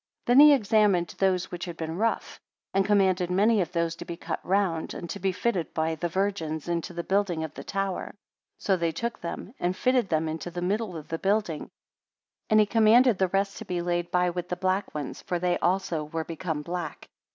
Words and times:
65 0.21 0.25
Then 0.25 0.39
he 0.47 0.53
examined 0.53 1.15
those 1.19 1.51
which 1.51 1.65
had 1.65 1.77
been 1.77 1.95
rough; 1.95 2.39
and 2.73 2.83
commanded 2.83 3.29
many 3.29 3.61
of 3.61 3.71
those 3.71 3.95
to 3.97 4.03
be 4.03 4.17
cut 4.17 4.39
round, 4.43 4.95
and 4.95 5.07
to 5.11 5.19
be 5.19 5.31
fitted 5.31 5.75
by 5.75 5.93
the 5.93 6.09
virgins 6.09 6.67
into 6.67 6.91
the 6.91 7.03
building 7.03 7.43
of 7.43 7.53
the 7.53 7.63
tower; 7.63 8.15
so 8.57 8.75
they 8.75 8.91
took 8.91 9.21
them, 9.21 9.53
and 9.59 9.77
fitted 9.77 10.09
them 10.09 10.27
into 10.27 10.49
the 10.49 10.59
middle 10.59 10.97
of 10.97 11.07
the 11.09 11.19
building 11.19 11.69
and 12.49 12.59
he 12.59 12.65
commanded 12.65 13.19
the 13.19 13.27
rest 13.27 13.57
to 13.59 13.65
be 13.65 13.79
laid 13.83 14.09
by 14.09 14.31
with 14.31 14.49
the 14.49 14.55
black 14.55 14.91
ones, 14.95 15.21
for 15.21 15.37
they 15.37 15.59
also 15.59 16.05
were 16.05 16.23
become 16.23 16.63
black. 16.63 17.07